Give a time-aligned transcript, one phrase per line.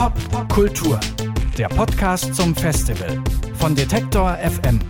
[0.00, 0.98] Pop Kultur,
[1.58, 3.22] der Podcast zum Festival
[3.58, 4.80] von Detektor FM.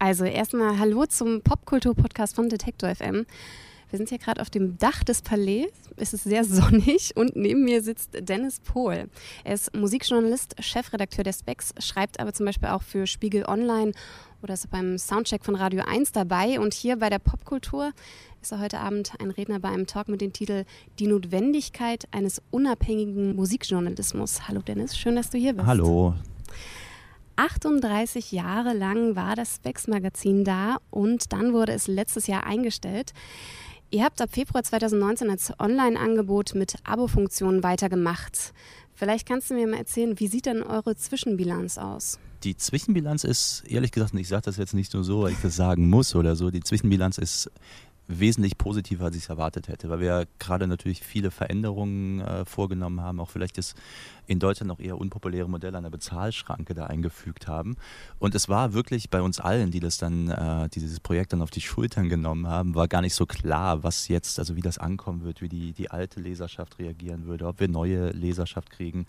[0.00, 3.26] Also erstmal Hallo zum Popkultur-Podcast von Detektor FM.
[3.90, 5.68] Wir sind hier gerade auf dem Dach des Palais.
[5.96, 9.08] Es ist sehr sonnig und neben mir sitzt Dennis Pohl.
[9.44, 13.92] Er ist Musikjournalist, Chefredakteur der Specs, schreibt aber zum Beispiel auch für Spiegel Online
[14.42, 16.58] oder ist beim Soundcheck von Radio 1 dabei.
[16.60, 17.92] Und hier bei der Popkultur
[18.42, 20.64] ist er heute Abend ein Redner bei einem Talk mit dem Titel
[20.98, 24.48] Die Notwendigkeit eines unabhängigen Musikjournalismus.
[24.48, 25.66] Hallo Dennis, schön, dass du hier bist.
[25.66, 26.14] Hallo.
[27.36, 33.12] 38 Jahre lang war das Specs Magazin da und dann wurde es letztes Jahr eingestellt.
[33.90, 38.52] Ihr habt ab Februar 2019 als Online-Angebot mit Abo-Funktionen weitergemacht.
[38.94, 42.18] Vielleicht kannst du mir mal erzählen, wie sieht denn eure Zwischenbilanz aus?
[42.42, 45.40] Die Zwischenbilanz ist, ehrlich gesagt, und ich sage das jetzt nicht nur so, weil ich
[45.40, 47.48] das sagen muss oder so, die Zwischenbilanz ist
[48.08, 53.00] wesentlich positiver, als ich es erwartet hätte, weil wir gerade natürlich viele Veränderungen äh, vorgenommen
[53.00, 53.74] haben, auch vielleicht das
[54.26, 57.76] in Deutschland noch eher unpopuläre Modell einer Bezahlschranke da eingefügt haben.
[58.18, 61.50] Und es war wirklich bei uns allen, die das dann, äh, dieses Projekt dann auf
[61.50, 65.24] die Schultern genommen haben, war gar nicht so klar, was jetzt, also wie das ankommen
[65.24, 69.06] wird, wie die, die alte Leserschaft reagieren würde, ob wir neue Leserschaft kriegen,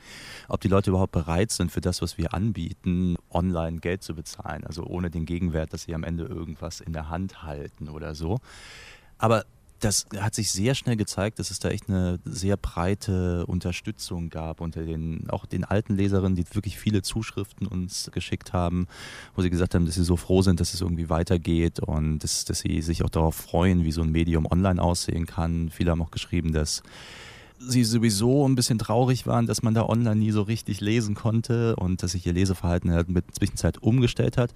[0.48, 4.64] ob die Leute überhaupt bereit sind für das, was wir anbieten, online Geld zu bezahlen,
[4.66, 8.40] also ohne den Gegenwert, dass sie am Ende irgendwas in der Hand halten oder so.
[9.18, 9.46] Aber
[9.80, 14.60] das hat sich sehr schnell gezeigt, dass es da echt eine sehr breite Unterstützung gab
[14.60, 18.88] unter den, auch den alten Leserinnen, die wirklich viele Zuschriften uns geschickt haben,
[19.36, 22.46] wo sie gesagt haben, dass sie so froh sind, dass es irgendwie weitergeht und dass,
[22.46, 25.70] dass sie sich auch darauf freuen, wie so ein Medium online aussehen kann.
[25.70, 26.82] Viele haben auch geschrieben, dass
[27.60, 31.76] sie sowieso ein bisschen traurig waren, dass man da online nie so richtig lesen konnte
[31.76, 34.54] und dass sich ihr Leseverhalten halt mit Zwischenzeit umgestellt hat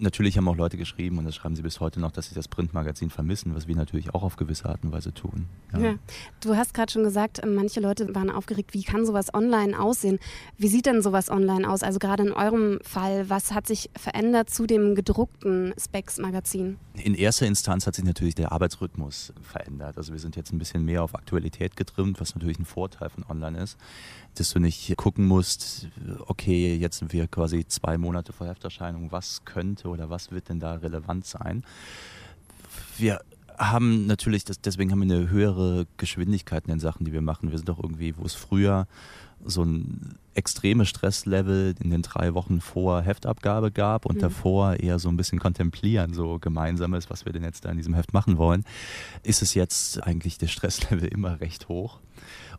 [0.00, 2.48] natürlich haben auch Leute geschrieben und das schreiben sie bis heute noch, dass sie das
[2.48, 5.46] Printmagazin vermissen, was wir natürlich auch auf gewisse Art und Weise tun.
[5.72, 5.78] Ja.
[5.78, 5.94] ja.
[6.40, 10.18] Du hast gerade schon gesagt, manche Leute waren aufgeregt, wie kann sowas online aussehen?
[10.56, 11.82] Wie sieht denn sowas online aus?
[11.82, 16.78] Also gerade in eurem Fall, was hat sich verändert zu dem gedruckten Specs-Magazin?
[16.94, 19.96] In erster Instanz hat sich natürlich der Arbeitsrhythmus verändert.
[19.96, 23.24] Also wir sind jetzt ein bisschen mehr auf Aktualität getrimmt, was natürlich ein Vorteil von
[23.28, 23.78] online ist
[24.38, 25.88] dass du nicht gucken musst,
[26.26, 30.60] okay, jetzt sind wir quasi zwei Monate vor Hefterscheinung, was könnte oder was wird denn
[30.60, 31.64] da relevant sein?
[32.96, 33.20] Wir
[33.58, 37.50] haben natürlich, das, deswegen haben wir eine höhere Geschwindigkeit in den Sachen, die wir machen.
[37.50, 38.86] Wir sind doch irgendwie, wo es früher
[39.44, 44.20] so ein extremes Stresslevel in den drei Wochen vor Heftabgabe gab und mhm.
[44.20, 47.94] davor eher so ein bisschen kontemplieren, so gemeinsames, was wir denn jetzt da in diesem
[47.94, 48.64] Heft machen wollen,
[49.22, 51.98] ist es jetzt eigentlich der Stresslevel immer recht hoch.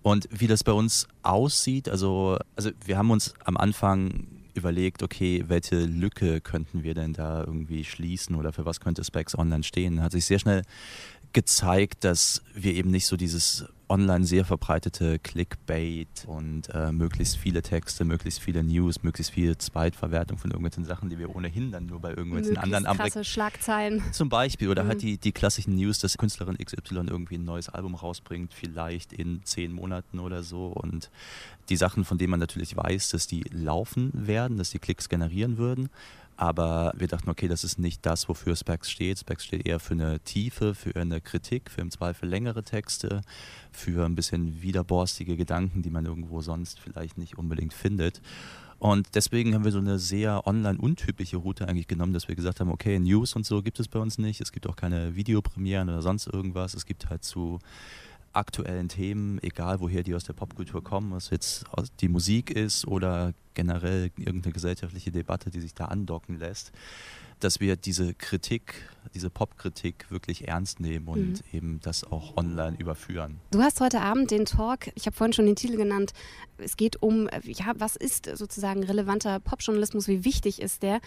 [0.02, 5.44] Und wie das bei uns aussieht, also, also wir haben uns am Anfang überlegt, okay,
[5.48, 10.02] welche Lücke könnten wir denn da irgendwie schließen oder für was könnte Specs Online stehen.
[10.02, 10.64] Hat sich sehr schnell
[11.34, 17.62] gezeigt, dass wir eben nicht so dieses online sehr verbreitete Clickbait und äh, möglichst viele
[17.62, 22.00] Texte, möglichst viele News, möglichst viel Zweitverwertung von irgendwelchen Sachen, die wir ohnehin dann nur
[22.00, 24.04] bei irgendwelchen möglichst anderen krasse Schlagzeilen.
[24.12, 24.70] Zum Beispiel.
[24.70, 24.88] Oder mhm.
[24.90, 29.42] halt die, die klassischen News, dass Künstlerin XY irgendwie ein neues Album rausbringt, vielleicht in
[29.44, 30.68] zehn Monaten oder so.
[30.68, 31.10] Und
[31.70, 35.58] die Sachen, von denen man natürlich weiß, dass die laufen werden, dass die Klicks generieren
[35.58, 35.90] würden.
[36.40, 39.20] Aber wir dachten, okay, das ist nicht das, wofür Specs steht.
[39.20, 43.24] Specs steht eher für eine Tiefe, für eine Kritik, für im Zweifel längere Texte,
[43.74, 48.22] für ein bisschen widerborstige Gedanken, die man irgendwo sonst vielleicht nicht unbedingt findet.
[48.78, 52.62] Und deswegen haben wir so eine sehr online untypische Route eigentlich genommen, dass wir gesagt
[52.62, 54.40] haben, okay, News und so gibt es bei uns nicht.
[54.40, 56.74] Es gibt auch keine Videopremieren oder sonst irgendwas.
[56.74, 57.60] Es gibt halt zu
[58.34, 61.66] aktuellen Themen, egal woher die aus der Popkultur kommen, was jetzt
[62.00, 66.72] die Musik ist oder generell irgendeine gesellschaftliche Debatte, die sich da andocken lässt,
[67.40, 71.40] dass wir diese Kritik, diese Popkritik wirklich ernst nehmen und mhm.
[71.52, 73.40] eben das auch online überführen.
[73.52, 76.14] Du hast heute Abend den Talk, ich habe vorhin schon den Titel genannt,
[76.58, 81.00] es geht um, ja, was ist sozusagen relevanter Popjournalismus, wie wichtig ist der?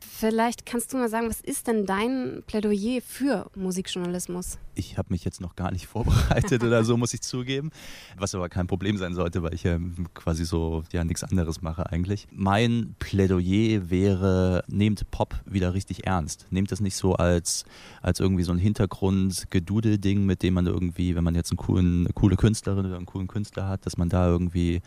[0.00, 4.58] Vielleicht kannst du mal sagen, was ist denn dein Plädoyer für Musikjournalismus?
[4.74, 7.70] Ich habe mich jetzt noch gar nicht vorbereitet oder so, muss ich zugeben,
[8.16, 9.78] was aber kein Problem sein sollte, weil ich ja
[10.14, 12.26] quasi so ja nichts anderes mache eigentlich.
[12.30, 16.46] Mein Plädoyer wäre, nehmt Pop wieder richtig ernst.
[16.50, 17.41] Nehmt das nicht so als,
[18.00, 22.12] als irgendwie so ein Hintergrund-Gedudel-Ding, mit dem man irgendwie, wenn man jetzt einen coolen, eine
[22.14, 24.82] coole Künstlerin oder einen coolen Künstler hat, dass man da irgendwie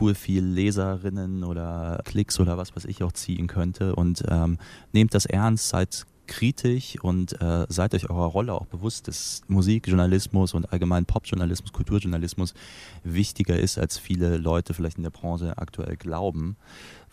[0.00, 3.94] cool viel Leserinnen oder Klicks oder was weiß ich auch ziehen könnte.
[3.94, 4.58] Und ähm,
[4.92, 10.54] nehmt das ernst, seid kritisch und äh, seid euch eurer Rolle auch bewusst, dass Musikjournalismus
[10.54, 12.54] und allgemein Popjournalismus, Kulturjournalismus
[13.02, 16.56] wichtiger ist, als viele Leute vielleicht in der Branche aktuell glauben.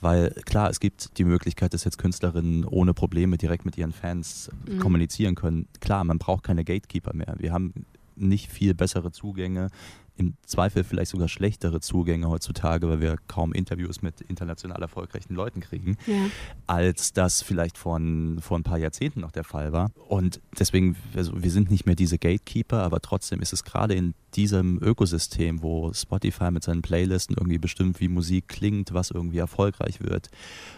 [0.01, 4.51] Weil klar, es gibt die Möglichkeit, dass jetzt Künstlerinnen ohne Probleme direkt mit ihren Fans
[4.67, 4.79] mhm.
[4.79, 5.67] kommunizieren können.
[5.79, 7.35] Klar, man braucht keine Gatekeeper mehr.
[7.39, 7.73] Wir haben
[8.15, 9.69] nicht viel bessere Zugänge
[10.17, 15.59] im Zweifel vielleicht sogar schlechtere Zugänge heutzutage, weil wir kaum Interviews mit international erfolgreichen Leuten
[15.59, 16.27] kriegen, ja.
[16.67, 19.91] als das vielleicht vor ein, vor ein paar Jahrzehnten noch der Fall war.
[20.07, 24.13] Und deswegen, also wir sind nicht mehr diese Gatekeeper, aber trotzdem ist es gerade in
[24.35, 30.01] diesem Ökosystem, wo Spotify mit seinen Playlisten irgendwie bestimmt, wie Musik klingt, was irgendwie erfolgreich
[30.01, 30.29] wird,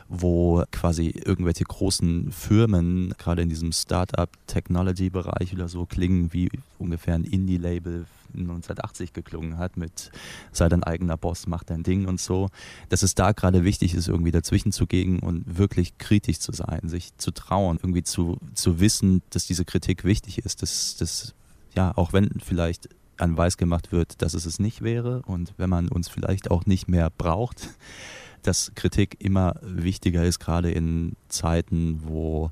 [0.08, 7.24] wo quasi irgendwelche großen Firmen, gerade in diesem Startup-Technology-Bereich oder so, klingen wie ungefähr ein
[7.24, 10.12] Indie-Label 1980 geklungen hat mit
[10.52, 12.50] sei dein eigener Boss, mach dein Ding und so,
[12.90, 16.82] dass es da gerade wichtig ist, irgendwie dazwischen zu gehen und wirklich kritisch zu sein,
[16.84, 21.34] sich zu trauen, irgendwie zu, zu wissen, dass diese Kritik wichtig ist, dass, dass
[21.76, 25.70] ja, auch wenn vielleicht an weiß gemacht wird, dass es es nicht wäre und wenn
[25.70, 27.70] man uns vielleicht auch nicht mehr braucht,
[28.44, 32.52] dass Kritik immer wichtiger ist, gerade in Zeiten, wo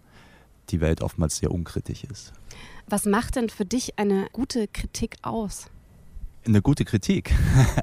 [0.71, 2.33] die Welt oftmals sehr unkritisch ist.
[2.88, 5.67] Was macht denn für dich eine gute Kritik aus?
[6.45, 7.33] Eine gute Kritik.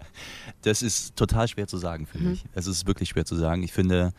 [0.62, 2.32] das ist total schwer zu sagen, finde mhm.
[2.34, 2.44] ich.
[2.52, 3.64] Es ist wirklich schwer zu sagen.
[3.64, 4.12] Ich finde,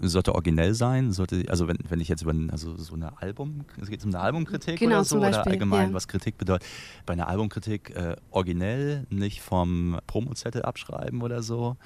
[0.00, 3.64] es sollte originell sein, sollte, also wenn, wenn ich jetzt über also so eine Album,
[3.80, 5.94] es geht um eine Albumkritik genau, oder so, Beispiel, oder allgemein, ja.
[5.94, 6.68] was Kritik bedeutet.
[7.06, 11.76] Bei einer Albumkritik äh, originell, nicht vom Promozettel abschreiben oder so.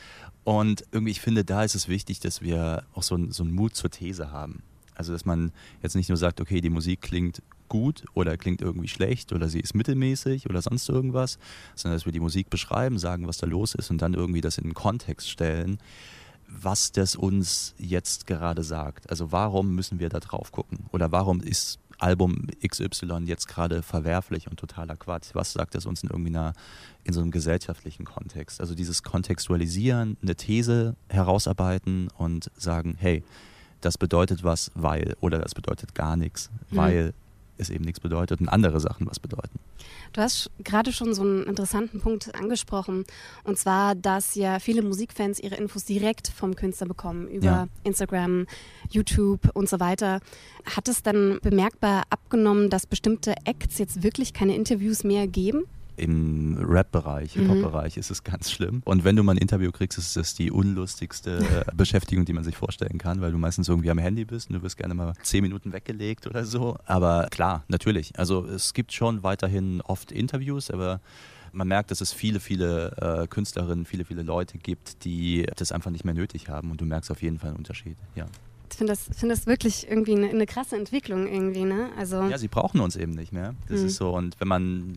[0.45, 3.75] Und irgendwie, ich finde, da ist es wichtig, dass wir auch so, so einen Mut
[3.75, 4.63] zur These haben.
[5.03, 5.51] Also, dass man
[5.83, 9.59] jetzt nicht nur sagt, okay, die Musik klingt gut oder klingt irgendwie schlecht oder sie
[9.59, 11.41] ist mittelmäßig oder sonst irgendwas,
[11.75, 14.59] sondern dass wir die Musik beschreiben, sagen, was da los ist und dann irgendwie das
[14.59, 15.79] in den Kontext stellen,
[16.47, 19.11] was das uns jetzt gerade sagt.
[19.11, 20.87] Also warum müssen wir da drauf gucken?
[20.93, 25.31] Oder warum ist Album XY jetzt gerade verwerflich und totaler Quatsch?
[25.33, 26.53] Was sagt das uns in irgendwie einer,
[27.03, 28.61] in so einem gesellschaftlichen Kontext?
[28.61, 33.25] Also dieses Kontextualisieren, eine These herausarbeiten und sagen, hey,
[33.83, 36.77] das bedeutet was, weil, oder das bedeutet gar nichts, mhm.
[36.77, 37.15] weil
[37.59, 39.59] es eben nichts bedeutet und andere Sachen was bedeuten.
[40.13, 43.05] Du hast gerade schon so einen interessanten Punkt angesprochen
[43.45, 47.69] und zwar, dass ja viele Musikfans ihre Infos direkt vom Künstler bekommen über ja.
[47.85, 48.47] Instagram,
[48.91, 50.21] YouTube und so weiter.
[50.65, 55.65] Hat es dann bemerkbar abgenommen, dass bestimmte Acts jetzt wirklich keine Interviews mehr geben?
[55.97, 57.43] Im Rap-Bereich, mhm.
[57.43, 58.83] Hip-Hop-Bereich ist es ganz schlimm.
[58.85, 62.57] Und wenn du mal ein Interview kriegst, ist das die unlustigste Beschäftigung, die man sich
[62.57, 65.43] vorstellen kann, weil du meistens irgendwie am Handy bist und du wirst gerne mal zehn
[65.43, 66.77] Minuten weggelegt oder so.
[66.87, 68.19] Aber klar, natürlich.
[68.19, 71.01] Also es gibt schon weiterhin oft Interviews, aber
[71.53, 75.91] man merkt, dass es viele, viele äh, Künstlerinnen, viele, viele Leute gibt, die das einfach
[75.91, 77.97] nicht mehr nötig haben und du merkst auf jeden Fall einen Unterschied.
[78.15, 78.27] Ja.
[78.71, 81.91] Ich finde das, find das wirklich irgendwie eine, eine, krasse Entwicklung irgendwie, ne?
[81.99, 83.55] Also ja, sie brauchen uns eben nicht mehr.
[83.69, 83.87] Das mhm.
[83.87, 84.17] ist so.
[84.17, 84.97] Und wenn man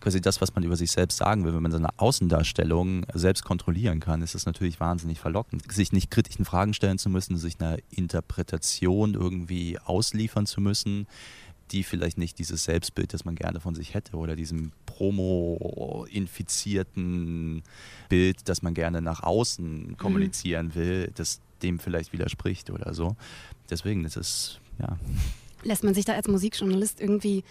[0.00, 4.00] quasi das, was man über sich selbst sagen will, wenn man seine Außendarstellung selbst kontrollieren
[4.00, 5.70] kann, ist das natürlich wahnsinnig verlockend.
[5.72, 11.06] Sich nicht kritischen Fragen stellen zu müssen, sich einer Interpretation irgendwie ausliefern zu müssen,
[11.70, 17.62] die vielleicht nicht dieses Selbstbild, das man gerne von sich hätte oder diesem Promo-infizierten
[18.08, 19.96] Bild, das man gerne nach außen mhm.
[19.96, 23.16] kommunizieren will, das dem vielleicht widerspricht oder so.
[23.70, 24.98] Deswegen ist es, ja.
[25.62, 27.42] Lässt man sich da als Musikjournalist irgendwie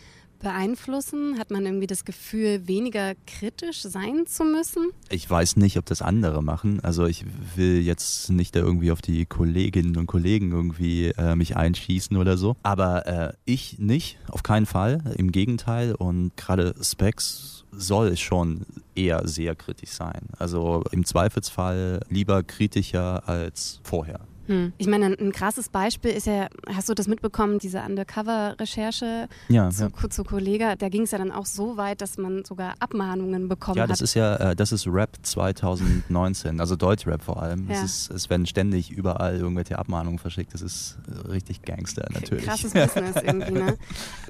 [0.44, 1.40] beeinflussen?
[1.40, 4.92] Hat man irgendwie das Gefühl, weniger kritisch sein zu müssen?
[5.10, 6.80] Ich weiß nicht, ob das andere machen.
[6.81, 7.25] Also ich
[7.56, 12.38] will jetzt nicht da irgendwie auf die Kolleginnen und Kollegen irgendwie äh, mich einschießen oder
[12.38, 12.56] so.
[12.62, 15.01] Aber äh, ich nicht, auf keinen Fall.
[15.18, 15.95] Im Gegenteil.
[15.95, 20.28] Und gerade Specs soll schon eher sehr kritisch sein.
[20.38, 24.19] Also im Zweifelsfall lieber kritischer als vorher.
[24.47, 24.73] Hm.
[24.78, 29.83] Ich meine, ein, krasses Beispiel ist ja, hast du das mitbekommen, diese Undercover-Recherche ja, zu,
[29.83, 30.09] ja.
[30.09, 33.80] zu Kollega, da ging es ja dann auch so weit, dass man sogar Abmahnungen bekommen
[33.80, 33.88] hat.
[33.88, 37.69] Ja, das ist ja, äh, das ist Rap 2019, also Deutschrap vor allem.
[37.69, 37.76] Ja.
[37.76, 40.54] Es, ist, es werden ständig überall irgendwelche Abmahnungen verschickt.
[40.54, 40.97] Das ist
[41.30, 42.45] richtig Gangster natürlich.
[42.45, 43.78] Krasses Business irgendwie, ne?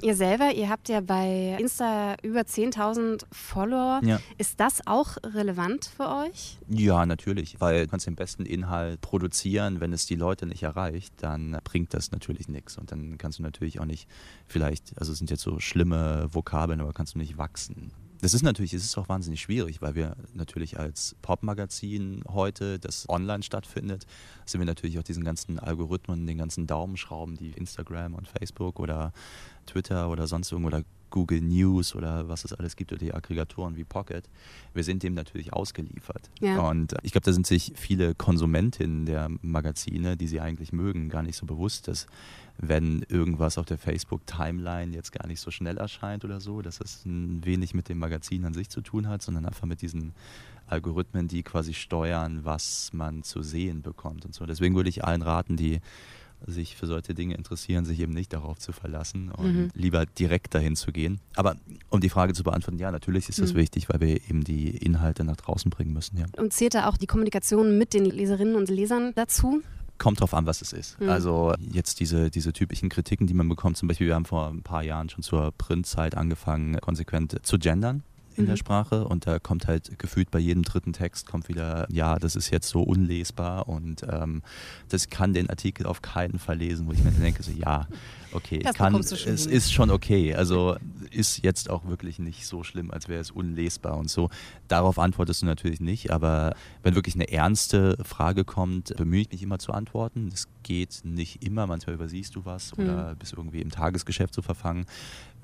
[0.02, 4.00] Ihr selber, ihr habt ja bei Insta über 10.000 Follower.
[4.04, 4.20] Ja.
[4.38, 6.58] Ist das auch relevant für euch?
[6.68, 11.14] Ja, natürlich, weil du kannst den besten Inhalt produzieren, wenn es die Leute nicht erreicht,
[11.18, 12.78] dann bringt das natürlich nichts.
[12.78, 14.08] Und dann kannst du natürlich auch nicht,
[14.46, 17.92] vielleicht, also es sind jetzt so schlimme Vokabeln, aber kannst du nicht wachsen.
[18.20, 23.06] Das ist natürlich, es ist auch wahnsinnig schwierig, weil wir natürlich als Popmagazin heute, das
[23.10, 24.06] online stattfindet,
[24.46, 29.12] sind wir natürlich auch diesen ganzen Algorithmen, den ganzen Daumenschrauben, die Instagram und Facebook oder
[29.66, 33.76] Twitter oder sonst irgendwo oder Google News oder was es alles gibt oder die Aggregatoren
[33.76, 34.28] wie Pocket,
[34.72, 36.30] wir sind dem natürlich ausgeliefert.
[36.40, 36.68] Ja.
[36.68, 41.22] Und ich glaube, da sind sich viele Konsumentinnen der Magazine, die sie eigentlich mögen, gar
[41.22, 42.06] nicht so bewusst, dass
[42.58, 47.04] wenn irgendwas auf der Facebook-Timeline jetzt gar nicht so schnell erscheint oder so, dass das
[47.04, 50.12] ein wenig mit dem Magazin an sich zu tun hat, sondern einfach mit diesen
[50.66, 54.46] Algorithmen, die quasi steuern, was man zu sehen bekommt und so.
[54.46, 55.80] Deswegen würde ich allen raten, die
[56.46, 59.68] sich für solche Dinge interessieren, sich eben nicht darauf zu verlassen und Mhm.
[59.74, 61.20] lieber direkt dahin zu gehen.
[61.36, 61.56] Aber
[61.90, 63.58] um die Frage zu beantworten, ja, natürlich ist das Mhm.
[63.58, 66.26] wichtig, weil wir eben die Inhalte nach draußen bringen müssen, ja.
[66.36, 69.62] Und zählt da auch die Kommunikation mit den Leserinnen und Lesern dazu?
[69.96, 71.00] Kommt drauf an, was es ist.
[71.00, 71.08] Mhm.
[71.08, 74.62] Also jetzt diese, diese typischen Kritiken, die man bekommt, zum Beispiel, wir haben vor ein
[74.62, 78.02] paar Jahren schon zur Printzeit angefangen, konsequent zu gendern
[78.36, 78.48] in Mhm.
[78.48, 82.36] der Sprache und da kommt halt gefühlt bei jedem dritten Text kommt wieder, ja, das
[82.36, 84.42] ist jetzt so unlesbar und ähm,
[84.88, 87.86] das kann den Artikel auf keinen Fall lesen, wo ich mir denke, so ja,
[88.32, 89.34] okay, Das kann, es hin.
[89.34, 90.76] ist schon okay, also
[91.10, 94.30] ist jetzt auch wirklich nicht so schlimm, als wäre es unlesbar und so.
[94.68, 99.42] Darauf antwortest du natürlich nicht, aber wenn wirklich eine ernste Frage kommt, bemühe ich mich
[99.42, 100.30] immer zu antworten.
[100.30, 103.18] Das geht nicht immer, manchmal übersiehst du was oder Mhm.
[103.18, 104.86] bist irgendwie im Tagesgeschäft zu verfangen.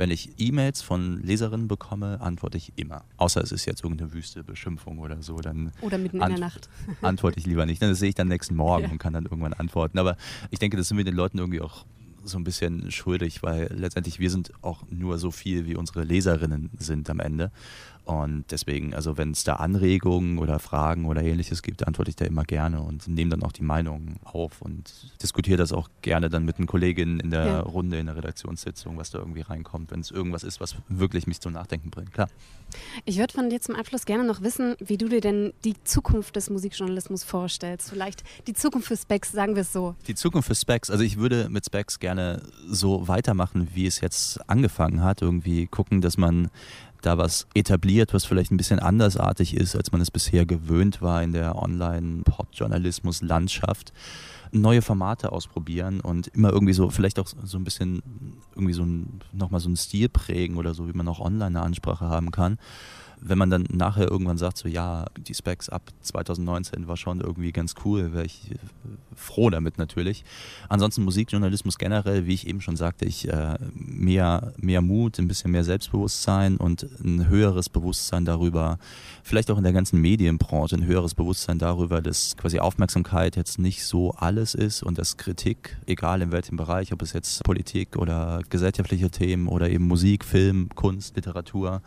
[0.00, 3.04] Wenn ich E-Mails von Leserinnen bekomme, antworte ich immer.
[3.18, 6.70] Außer es ist jetzt irgendeine wüste Beschimpfung oder so, dann Oder mitten in der Nacht?
[7.02, 7.82] antworte ich lieber nicht.
[7.82, 8.90] Das sehe ich dann nächsten Morgen Ja.
[8.90, 9.98] und kann dann irgendwann antworten.
[9.98, 10.16] Aber
[10.50, 11.84] ich denke, das sind wir den Leuten irgendwie auch
[12.24, 16.70] so ein bisschen schuldig, weil letztendlich wir sind auch nur so viel, wie unsere Leserinnen
[16.78, 17.52] sind am Ende.
[18.10, 22.24] Und deswegen, also wenn es da Anregungen oder Fragen oder ähnliches gibt, antworte ich da
[22.24, 26.44] immer gerne und nehme dann auch die Meinung auf und diskutiere das auch gerne dann
[26.44, 27.60] mit den Kolleginnen in der Ja.
[27.60, 31.40] Runde, in der Redaktionssitzung, was da irgendwie reinkommt, wenn es irgendwas ist, was wirklich mich
[31.40, 32.12] zum Nachdenken bringt.
[32.12, 32.28] Klar.
[33.04, 36.34] Ich würde von dir zum Abschluss gerne noch wissen, wie du dir denn die Zukunft
[36.34, 37.90] des Musikjournalismus vorstellst.
[37.90, 39.94] Vielleicht die Zukunft für Specs, sagen wir es so.
[40.08, 44.48] Die Zukunft für Specs, also ich würde mit Specs gerne so weitermachen, wie es jetzt
[44.50, 45.22] angefangen hat.
[45.22, 46.50] Irgendwie gucken, dass man
[47.02, 51.22] da was etabliert, was vielleicht ein bisschen andersartig ist, als man es bisher gewöhnt war
[51.22, 53.92] in der Online-Podjournalismus-Landschaft.
[54.52, 58.02] Neue Formate ausprobieren und immer irgendwie so, vielleicht auch so ein bisschen
[58.54, 61.62] irgendwie so ein, nochmal so einen Stil prägen oder so, wie man auch online eine
[61.62, 62.58] Ansprache haben kann.
[63.22, 67.52] Wenn man dann nachher irgendwann sagt, so ja, die Specs ab 2019 war schon irgendwie
[67.52, 68.56] ganz cool, wäre ich äh,
[69.14, 70.24] froh damit natürlich.
[70.68, 75.50] Ansonsten Musikjournalismus generell, wie ich eben schon sagte, ich äh, mehr, mehr Mut, ein bisschen
[75.50, 78.78] mehr Selbstbewusstsein und ein höheres Bewusstsein darüber,
[79.22, 83.84] vielleicht auch in der ganzen Medienbranche, ein höheres Bewusstsein darüber, dass quasi Aufmerksamkeit jetzt nicht
[83.84, 88.40] so alles ist und dass Kritik, egal in welchem Bereich, ob es jetzt Politik oder
[88.48, 91.82] gesellschaftliche Themen oder eben Musik, Film, Kunst, Literatur,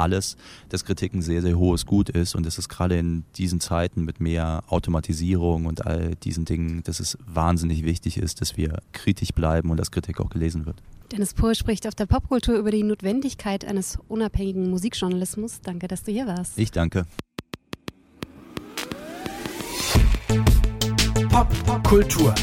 [0.00, 0.36] alles,
[0.68, 4.04] dass Kritik ein sehr, sehr hohes Gut ist und dass es gerade in diesen Zeiten
[4.04, 9.30] mit mehr Automatisierung und all diesen Dingen, dass es wahnsinnig wichtig ist, dass wir kritisch
[9.32, 10.82] bleiben und dass Kritik auch gelesen wird.
[11.12, 15.60] Dennis Pohl spricht auf der Popkultur über die Notwendigkeit eines unabhängigen Musikjournalismus.
[15.60, 16.56] Danke, dass du hier warst.
[16.56, 17.04] Ich danke.
[21.30, 22.34] Popkultur,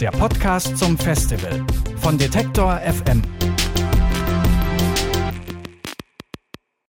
[0.00, 1.64] der Podcast zum Festival
[1.98, 3.22] von Detektor FM.